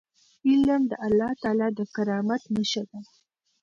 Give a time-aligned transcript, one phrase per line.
[0.49, 2.99] علم د الله تعالی د کرامت نښه ده.